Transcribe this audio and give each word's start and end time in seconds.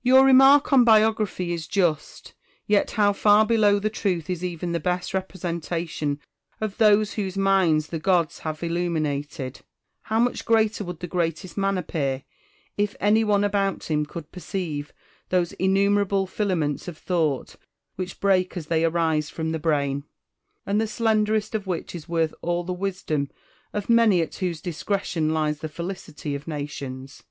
Your 0.00 0.24
remark 0.24 0.72
on 0.72 0.82
biography 0.84 1.52
is 1.52 1.66
just; 1.68 2.32
yet 2.66 2.92
how 2.92 3.12
far 3.12 3.44
below 3.44 3.78
the 3.78 3.90
truth 3.90 4.30
is 4.30 4.42
even 4.42 4.72
the 4.72 4.80
best 4.80 5.12
representation 5.12 6.20
of 6.58 6.78
those 6.78 7.12
whose 7.12 7.36
minds 7.36 7.88
the 7.88 7.98
gods 7.98 8.38
have 8.38 8.62
illuminated 8.62 9.56
1 9.58 9.62
How 10.04 10.20
much 10.20 10.46
greater 10.46 10.84
would 10.84 11.00
the 11.00 11.06
greatest 11.06 11.58
man 11.58 11.76
appear, 11.76 12.24
if 12.78 12.96
any 12.98 13.22
one 13.24 13.44
about 13.44 13.90
him 13.90 14.06
could 14.06 14.32
perceive 14.32 14.94
those 15.28 15.52
innumerable 15.52 16.26
filaments 16.26 16.88
of 16.88 16.96
thought 16.96 17.56
which 17.96 18.20
break 18.20 18.56
as 18.56 18.68
they 18.68 18.86
arise 18.86 19.28
from 19.28 19.52
the 19.52 19.58
brain, 19.58 20.04
and 20.64 20.80
the 20.80 20.86
slenderest 20.86 21.54
of 21.54 21.66
which 21.66 21.94
is 21.94 22.08
worth 22.08 22.32
all 22.40 22.64
the 22.64 22.72
wisdom 22.72 23.28
of 23.74 23.90
many 23.90 24.22
at 24.22 24.36
whose 24.36 24.62
discretion 24.62 25.28
lies 25.28 25.58
the 25.58 25.68
felicity 25.68 26.34
of 26.34 26.48
nations 26.48 27.24